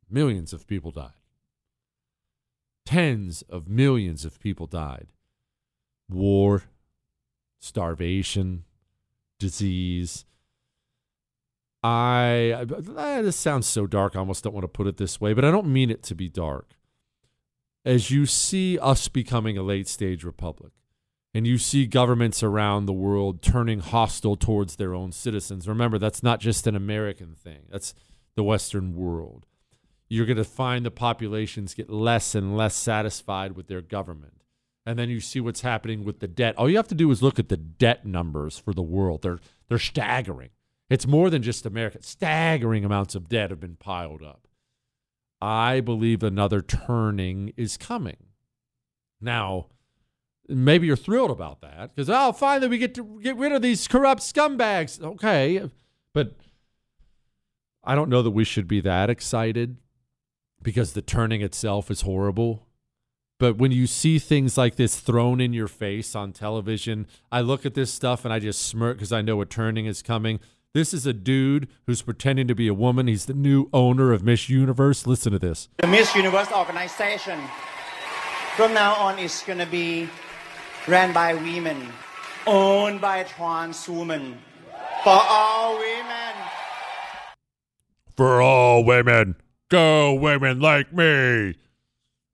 [0.08, 1.12] millions of people died.
[2.86, 5.08] Tens of millions of people died.
[6.08, 6.62] War,
[7.60, 8.64] starvation,
[9.38, 10.24] disease.
[11.82, 14.16] I, I this sounds so dark.
[14.16, 16.14] I almost don't want to put it this way, but I don't mean it to
[16.14, 16.78] be dark
[17.84, 20.72] as you see us becoming a late stage republic
[21.34, 26.22] and you see governments around the world turning hostile towards their own citizens, remember that's
[26.22, 27.92] not just an American thing, that's
[28.36, 29.46] the Western world.
[30.08, 34.42] You're going to find the populations get less and less satisfied with their government.
[34.86, 36.54] And then you see what's happening with the debt.
[36.56, 39.22] All you have to do is look at the debt numbers for the world.
[39.22, 40.50] They're they're staggering.
[40.90, 41.98] It's more than just America.
[42.02, 44.46] Staggering amounts of debt have been piled up.
[45.40, 48.28] I believe another turning is coming.
[49.20, 49.68] Now,
[50.48, 53.88] maybe you're thrilled about that because oh, finally we get to get rid of these
[53.88, 55.02] corrupt scumbags.
[55.02, 55.70] Okay,
[56.12, 56.34] but
[57.82, 59.76] I don't know that we should be that excited
[60.62, 62.66] because the turning itself is horrible.
[63.38, 67.66] But when you see things like this thrown in your face on television, I look
[67.66, 70.40] at this stuff and I just smirk because I know a turning is coming.
[70.72, 73.06] This is a dude who's pretending to be a woman.
[73.06, 75.06] He's the new owner of Miss Universe.
[75.06, 75.68] Listen to this.
[75.78, 77.40] The Miss Universe organization
[78.56, 80.08] from now on is going to be
[80.86, 81.92] ran by women,
[82.46, 84.38] owned by trans women,
[85.02, 86.34] for all women.
[88.16, 89.36] For all women.
[89.70, 91.54] Go women like me.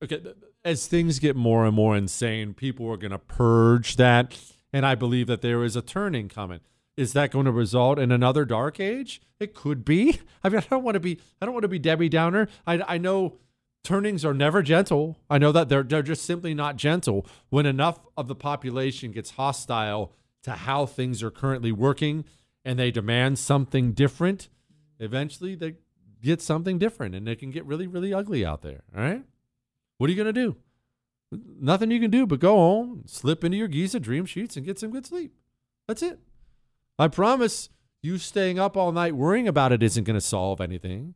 [0.02, 0.20] Okay,
[0.64, 4.38] as things get more and more insane, people are going to purge that.
[4.72, 6.60] And I believe that there is a turning coming.
[6.96, 9.20] Is that going to result in another dark age?
[9.38, 10.20] It could be.
[10.44, 11.18] I mean, I don't want to be.
[11.40, 12.48] I don't want to be Debbie Downer.
[12.66, 13.38] I, I know
[13.84, 15.18] turnings are never gentle.
[15.28, 17.26] I know that they're they're just simply not gentle.
[17.48, 20.12] When enough of the population gets hostile
[20.42, 22.24] to how things are currently working,
[22.64, 24.48] and they demand something different,
[24.98, 25.74] eventually they
[26.22, 28.82] get something different, and it can get really really ugly out there.
[28.96, 29.24] All right.
[29.98, 30.56] What are you gonna do?
[31.32, 34.78] Nothing you can do but go home, slip into your Giza dream sheets, and get
[34.78, 35.32] some good sleep.
[35.86, 36.18] That's it.
[36.98, 37.70] I promise
[38.02, 41.14] you staying up all night worrying about it isn't going to solve anything.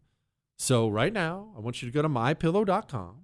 [0.64, 3.16] So right now, I want you to go to mypillow.com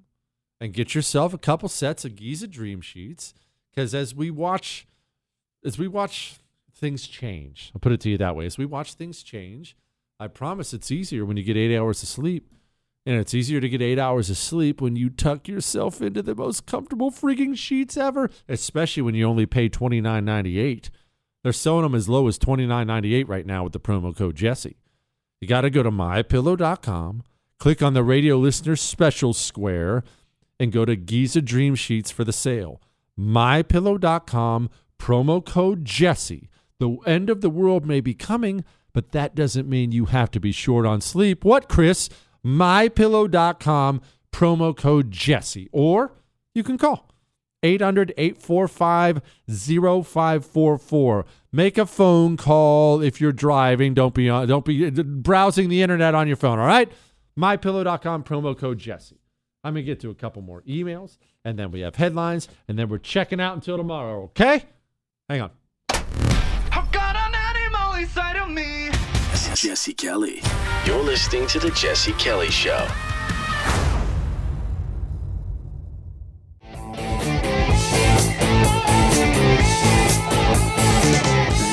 [0.60, 3.32] and get yourself a couple sets of Giza Dream Sheets
[3.72, 4.86] because as we watch
[5.64, 6.34] as we watch
[6.74, 8.44] things change, I'll put it to you that way.
[8.44, 9.74] As we watch things change,
[10.18, 12.52] I promise it's easier when you get eight hours of sleep.
[13.06, 16.34] And it's easier to get eight hours of sleep when you tuck yourself into the
[16.34, 20.90] most comfortable freaking sheets ever, especially when you only pay twenty nine ninety eight.
[21.42, 24.14] They're selling them as low as twenty nine ninety eight right now with the promo
[24.14, 24.76] code Jesse.
[25.40, 27.22] You got to go to mypillow.com,
[27.60, 30.02] click on the radio listener special square,
[30.58, 32.82] and go to Giza Dream Sheets for the sale.
[33.18, 36.48] mypillow.com, promo code Jesse.
[36.78, 40.40] The end of the world may be coming, but that doesn't mean you have to
[40.40, 41.44] be short on sleep.
[41.44, 42.08] What, Chris?
[42.44, 44.00] mypillow.com,
[44.32, 45.68] promo code Jesse.
[45.72, 46.14] Or
[46.54, 47.10] you can call
[47.62, 51.26] 800 845 0544.
[51.52, 53.92] Make a phone call if you're driving.
[53.92, 56.90] Don't be on, don't be browsing the internet on your phone, all right?
[57.40, 59.20] mypillow.com promo code Jesse.
[59.64, 62.78] I'm going to get to a couple more emails and then we have headlines and
[62.78, 64.64] then we're checking out until tomorrow, okay?
[65.28, 65.50] Hang on.
[68.42, 68.54] An
[69.30, 70.42] this is Jesse Kelly.
[70.84, 72.86] You're listening to The Jesse Kelly Show.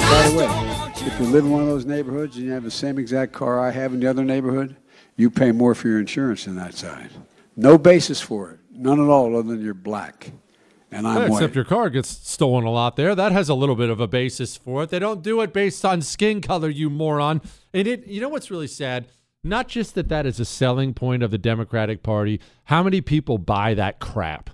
[0.10, 0.48] By the way,
[1.08, 3.60] if you live in one of those neighborhoods and you have the same exact car
[3.60, 4.76] I have in the other neighborhood,
[5.18, 7.10] you pay more for your insurance than that side.
[7.56, 8.60] No basis for it.
[8.72, 10.32] None at all other than you're black.
[10.92, 11.32] And I'm white.
[11.32, 13.14] except your car gets stolen a lot there.
[13.14, 14.90] That has a little bit of a basis for it.
[14.90, 17.42] They don't do it based on skin color, you moron.
[17.74, 19.08] And it, you know what's really sad?
[19.44, 22.40] Not just that that is a selling point of the Democratic Party.
[22.66, 24.52] How many people buy that crap?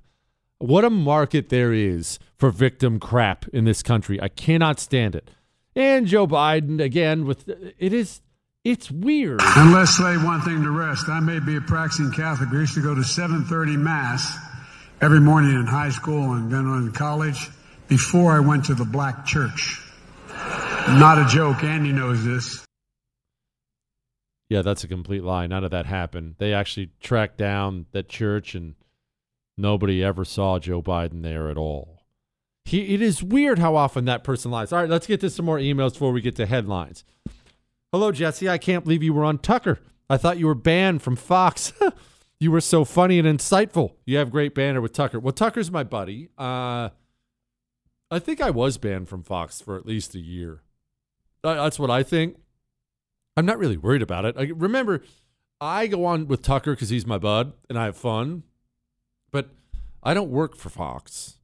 [0.58, 4.22] What a market there is for victim crap in this country.
[4.22, 5.30] I cannot stand it.
[5.76, 8.22] And Joe Biden again with it is
[8.64, 9.42] it's weird.
[9.42, 11.10] And let's say one thing to rest.
[11.10, 12.50] I may be a practicing Catholic.
[12.50, 14.38] I used to go to 7:30 mass
[15.02, 17.50] every morning in high school and then in college
[17.88, 19.82] before I went to the black church.
[20.88, 21.64] Not a joke.
[21.64, 22.66] Andy knows this.
[24.50, 25.48] Yeah, that's a complete lie.
[25.48, 26.36] None of that happened.
[26.38, 28.76] They actually tracked down that church and
[29.58, 32.04] nobody ever saw Joe Biden there at all.
[32.66, 34.72] He, it is weird how often that person lies.
[34.72, 37.04] All right, let's get to some more emails before we get to headlines.
[37.94, 38.50] Hello, Jesse.
[38.50, 39.80] I can't believe you were on Tucker.
[40.10, 41.74] I thought you were banned from Fox.
[42.40, 43.94] you were so funny and insightful.
[44.04, 45.20] You have great banter with Tucker.
[45.20, 46.30] Well, Tucker's my buddy.
[46.36, 46.90] Uh,
[48.10, 50.64] I think I was banned from Fox for at least a year.
[51.44, 52.38] That's what I think.
[53.38, 54.34] I'm not really worried about it.
[54.40, 55.04] I, remember,
[55.62, 58.42] I go on with Tucker because he's my bud and I have fun,
[59.32, 59.50] but
[60.02, 61.38] I don't work for Fox.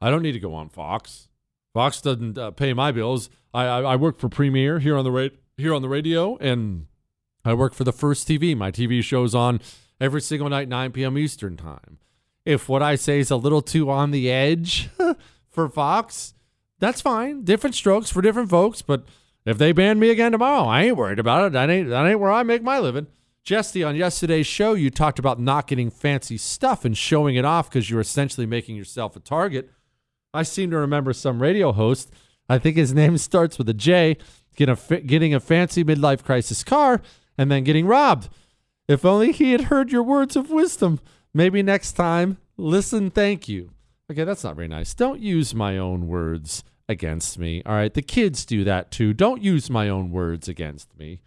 [0.00, 1.26] I don't need to go on Fox.
[1.74, 3.28] Fox doesn't uh, pay my bills.
[3.52, 6.86] I, I I work for Premiere here on the ra- here on the radio, and
[7.44, 8.56] I work for the First TV.
[8.56, 9.60] My TV show's on
[10.00, 11.16] every single night, 9 p.m.
[11.16, 11.98] Eastern time.
[12.44, 14.90] If what I say is a little too on the edge
[15.50, 16.34] for Fox,
[16.78, 17.42] that's fine.
[17.42, 19.04] Different strokes for different folks, but
[19.46, 21.52] if they ban me again tomorrow, I ain't worried about it.
[21.52, 23.06] That ain't that ain't where I make my living.
[23.42, 27.70] Jesse, on yesterday's show, you talked about not getting fancy stuff and showing it off
[27.70, 29.70] because you're essentially making yourself a target.
[30.34, 32.10] I seem to remember some radio host,
[32.48, 34.18] I think his name starts with a J,
[34.56, 37.00] get a, getting a fancy midlife crisis car
[37.38, 38.28] and then getting robbed.
[38.88, 41.00] If only he had heard your words of wisdom.
[41.34, 43.70] Maybe next time, listen, thank you.
[44.10, 44.94] Okay, that's not very nice.
[44.94, 47.62] Don't use my own words against me.
[47.66, 49.12] All right, the kids do that too.
[49.12, 51.20] Don't use my own words against me.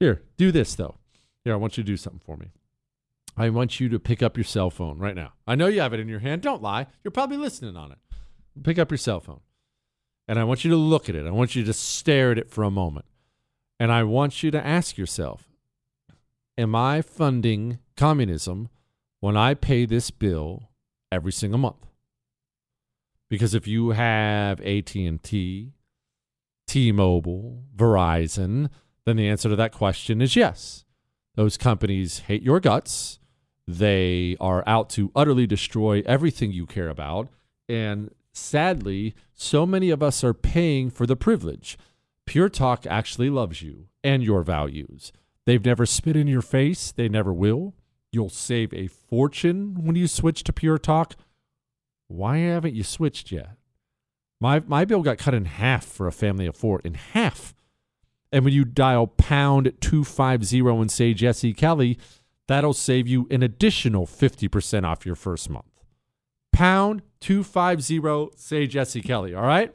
[0.00, 0.96] Here, do this though.
[1.44, 2.50] Here, I want you to do something for me.
[3.36, 5.32] I want you to pick up your cell phone right now.
[5.46, 6.42] I know you have it in your hand.
[6.42, 6.88] Don't lie.
[7.04, 7.98] You're probably listening on it.
[8.64, 9.40] Pick up your cell phone.
[10.28, 11.26] And I want you to look at it.
[11.26, 13.06] I want you to stare at it for a moment.
[13.80, 15.48] And I want you to ask yourself
[16.58, 18.68] Am I funding communism
[19.20, 20.70] when I pay this bill
[21.10, 21.86] every single month?
[23.30, 25.72] Because if you have AT&T,
[26.66, 28.70] T-Mobile, Verizon,
[29.04, 30.84] then the answer to that question is yes.
[31.36, 33.20] Those companies hate your guts.
[33.66, 37.28] They are out to utterly destroy everything you care about.
[37.68, 41.78] And sadly, so many of us are paying for the privilege.
[42.26, 45.12] Pure Talk actually loves you and your values.
[45.44, 47.74] They've never spit in your face, they never will.
[48.12, 51.14] You'll save a fortune when you switch to Pure Talk.
[52.06, 53.50] Why haven't you switched yet?
[54.40, 57.54] My my bill got cut in half for a family of four, in half.
[58.32, 61.98] And when you dial pound 250 and say Jesse Kelly,
[62.46, 65.77] that'll save you an additional 50% off your first month.
[66.58, 69.72] Pound 250, say Jesse Kelly, all right?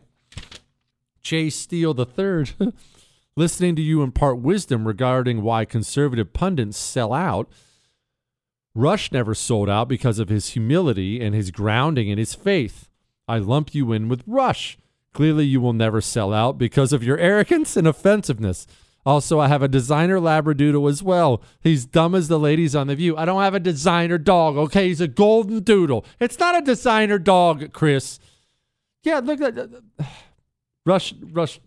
[1.22, 2.74] Chase Steele III,
[3.38, 7.50] listening to you impart wisdom regarding why conservative pundits sell out.
[8.76, 12.90] Rush never sold out because of his humility and his grounding in his faith.
[13.30, 14.78] I lump you in with Rush
[15.14, 18.66] Clearly, you will never sell out because of your arrogance and offensiveness.
[19.06, 21.42] Also, I have a designer Labradoodle as well.
[21.62, 23.18] He's dumb as the ladies on The View.
[23.18, 24.88] I don't have a designer dog, okay?
[24.88, 26.06] He's a golden doodle.
[26.20, 28.20] It's not a designer dog, Chris.
[29.04, 29.58] Yeah, look at
[30.86, 31.14] Rush.
[31.22, 31.60] Rush.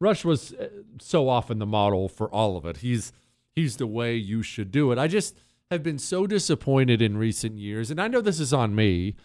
[0.00, 0.68] Rush was uh,
[1.00, 2.78] so often the model for all of it.
[2.78, 3.12] He's
[3.54, 4.98] he's the way you should do it.
[4.98, 5.38] I just
[5.70, 9.16] have been so disappointed in recent years, and I know this is on me.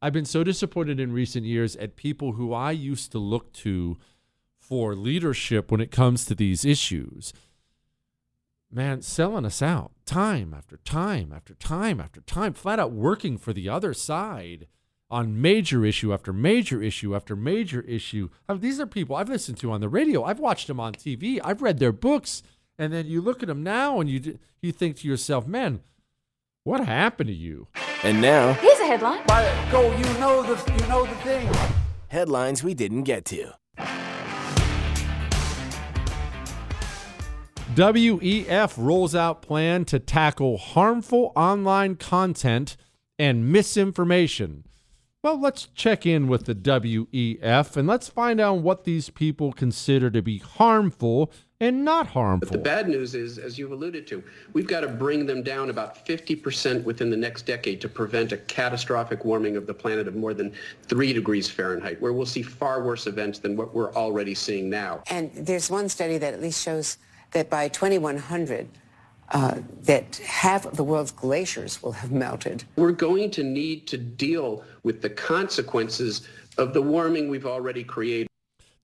[0.00, 3.98] I've been so disappointed in recent years at people who I used to look to
[4.62, 7.32] for leadership when it comes to these issues.
[8.70, 13.52] Man, selling us out time after time after time after time, flat out working for
[13.52, 14.66] the other side
[15.10, 18.30] on major issue after major issue after major issue.
[18.48, 20.24] I mean, these are people I've listened to on the radio.
[20.24, 21.38] I've watched them on TV.
[21.44, 22.42] I've read their books.
[22.78, 25.80] And then you look at them now and you you think to yourself, man,
[26.64, 27.68] what happened to you?
[28.02, 29.22] And now, Here's a headline.
[29.70, 31.50] go, you know the you know the thing.
[32.08, 33.52] Headlines we didn't get to.
[37.74, 42.76] WEF rolls out plan to tackle harmful online content
[43.18, 44.64] and misinformation.
[45.22, 50.10] Well, let's check in with the WEF and let's find out what these people consider
[50.10, 52.48] to be harmful and not harmful.
[52.50, 55.70] But the bad news is, as you've alluded to, we've got to bring them down
[55.70, 60.14] about 50% within the next decade to prevent a catastrophic warming of the planet of
[60.14, 60.52] more than
[60.88, 65.02] 3 degrees Fahrenheit, where we'll see far worse events than what we're already seeing now.
[65.08, 66.98] And there's one study that at least shows
[67.32, 68.68] that by 2100,
[69.30, 72.64] uh, that half of the world's glaciers will have melted.
[72.76, 76.28] We're going to need to deal with the consequences
[76.58, 78.28] of the warming we've already created.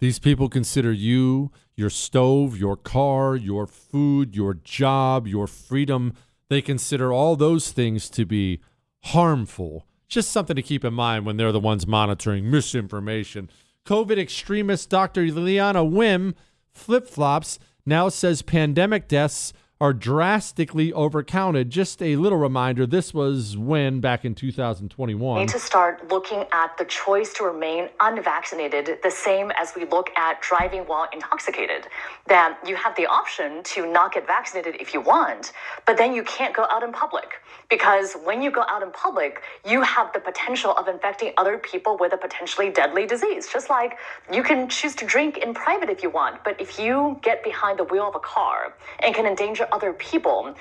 [0.01, 6.15] These people consider you, your stove, your car, your food, your job, your freedom.
[6.49, 8.61] They consider all those things to be
[9.05, 9.87] harmful.
[10.09, 13.51] Just something to keep in mind when they're the ones monitoring misinformation.
[13.85, 15.23] COVID extremist Dr.
[15.27, 16.35] Leana Wen
[16.73, 17.59] flip flops
[17.89, 21.69] now says pandemic deaths are drastically overcounted.
[21.69, 25.41] Just a little reminder this was when, back in 2021.
[25.41, 30.11] need to start looking at the choice to remain unvaccinated the same as we look
[30.17, 31.87] at driving while intoxicated.
[32.27, 35.53] That you have the option to not get vaccinated if you want,
[35.87, 39.43] but then you can't go out in public because when you go out in public,
[39.67, 43.49] you have the potential of infecting other people with a potentially deadly disease.
[43.53, 43.99] Just like
[44.33, 47.79] you can choose to drink in private if you want, but if you get behind
[47.79, 50.55] the wheel of a car and can endanger other people,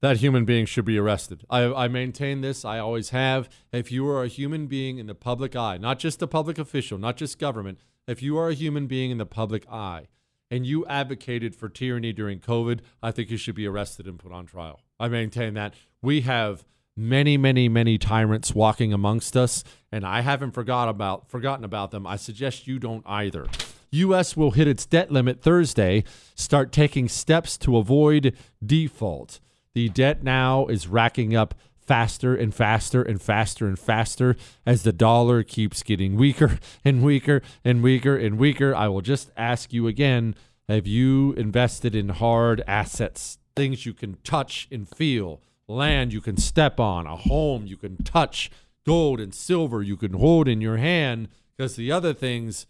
[0.00, 1.44] that human being should be arrested.
[1.48, 2.62] I, I maintain this.
[2.62, 3.48] I always have.
[3.72, 6.98] If you are a human being in the public eye, not just a public official,
[6.98, 10.08] not just government, if you are a human being in the public eye
[10.50, 14.32] and you advocated for tyranny during COVID, I think you should be arrested and put
[14.32, 14.80] on trial.
[14.98, 15.74] I maintain that.
[16.02, 16.64] We have
[16.96, 22.06] many, many, many tyrants walking amongst us, and I haven't forgot about forgotten about them.
[22.06, 23.46] I suggest you don't either.
[23.90, 29.40] US will hit its debt limit Thursday, start taking steps to avoid default.
[29.74, 31.54] The debt now is racking up
[31.86, 37.42] faster and faster and faster and faster as the dollar keeps getting weaker and weaker
[37.64, 38.74] and weaker and weaker.
[38.74, 40.34] I will just ask you again
[40.68, 46.38] have you invested in hard assets, things you can touch and feel, land you can
[46.38, 48.50] step on, a home you can touch,
[48.86, 51.28] gold and silver you can hold in your hand?
[51.54, 52.66] Because the other things,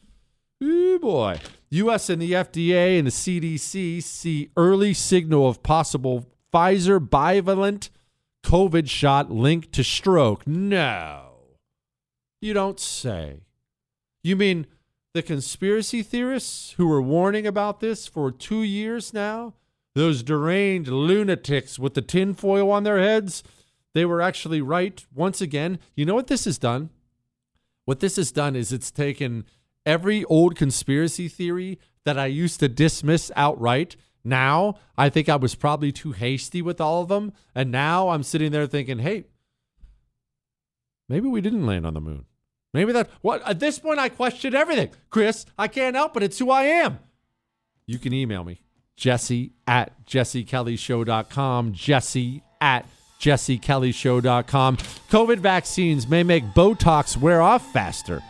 [0.63, 1.41] Ooh, boy.
[1.71, 2.09] U.S.
[2.09, 7.91] and the FDA and the CDC see early signal of possible Pfizer bivalent
[8.45, 10.47] COVID shot linked to stroke.
[10.47, 11.31] No.
[12.41, 13.41] You don't say.
[14.23, 14.67] You mean
[15.15, 19.55] the conspiracy theorists who were warning about this for two years now?
[19.95, 23.43] Those deranged lunatics with the tinfoil on their heads?
[23.95, 25.79] They were actually right once again.
[25.95, 26.91] You know what this has done?
[27.87, 29.45] What this has done is it's taken
[29.87, 33.97] every old conspiracy theory that I used to dismiss outright.
[34.25, 37.33] Now, I think I was probably too hasty with all of them.
[37.55, 39.25] And now I'm sitting there thinking, hey,
[41.09, 42.25] maybe we didn't land on the moon.
[42.73, 44.91] Maybe that, what, at this point, I question everything.
[45.11, 46.23] Chris, I can't help it.
[46.23, 46.99] It's who I am.
[47.87, 48.63] You can email me,
[48.97, 52.89] jesse at jessekellyshow.com, jesse at
[53.21, 54.77] jessekellyshow.com.
[54.77, 58.23] COVID vaccines may make Botox wear off faster.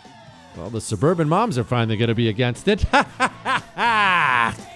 [0.56, 2.84] Well, the suburban moms are finally going to be against it.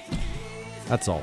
[0.88, 1.22] That's all.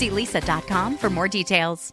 [0.00, 1.92] See leesa.com for more details.